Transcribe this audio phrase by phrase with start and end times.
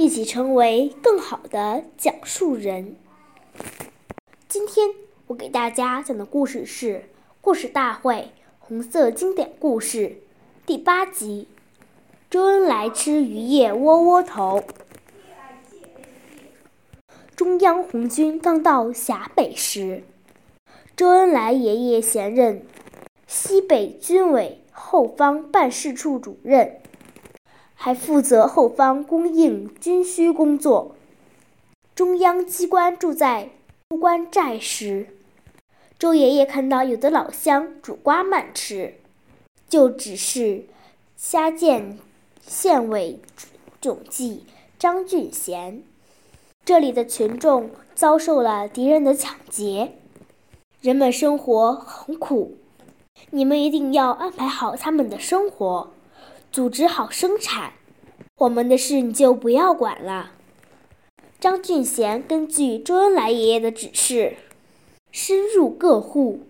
[0.00, 2.96] 一起成为更好的讲述人。
[4.48, 4.88] 今天
[5.26, 6.94] 我给大家讲的故事是
[7.42, 10.08] 《故事大会红色经典故事》
[10.64, 11.48] 第八集：
[12.30, 14.64] 周恩来吃鱼叶窝窝头。
[17.36, 20.02] 中央红军刚到陕北时，
[20.96, 22.62] 周恩来爷爷衔任
[23.26, 26.80] 西北军委后方办事处主任。
[27.82, 30.94] 还负责后方供应军需工作。
[31.94, 33.48] 中央机关住在
[33.88, 35.06] 出关寨时，
[35.98, 38.96] 周爷爷看到有的老乡煮瓜慢吃，
[39.66, 40.66] 就指示
[41.16, 41.98] 虾建
[42.46, 43.18] 县委
[43.80, 44.44] 总计
[44.78, 45.82] 张俊贤
[46.66, 49.94] ：“这里的群众遭受了敌人的抢劫，
[50.82, 52.58] 人们生活很苦，
[53.30, 55.90] 你们一定要安排好他们的生活。”
[56.52, 57.74] 组织好生产，
[58.38, 60.32] 我们的事你就不要管了。
[61.38, 64.36] 张俊贤根据周恩来爷爷的指示，
[65.12, 66.40] 深入各户，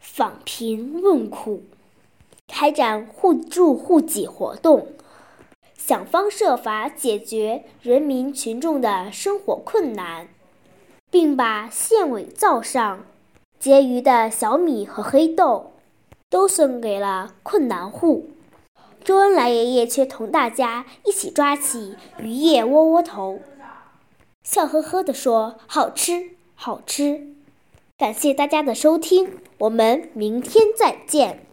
[0.00, 1.62] 访贫问苦，
[2.46, 4.88] 开展互助互济活动，
[5.74, 10.28] 想方设法解决人民群众的生活困难，
[11.10, 13.06] 并把县委灶上
[13.58, 15.72] 结余的小米和黑豆
[16.28, 18.28] 都送给了困难户。
[19.08, 23.40] 周恩来爷爷却同大家一起抓起鱼叶窝窝头，
[24.42, 27.28] 笑呵呵地说：“好吃，好吃。”
[27.96, 31.47] 感谢大家的收听，我们明天再见。